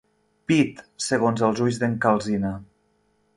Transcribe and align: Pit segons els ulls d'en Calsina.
Pit 0.51 0.79
segons 1.07 1.43
els 1.49 1.61
ulls 1.67 1.79
d'en 1.85 1.95
Calsina. 2.07 2.55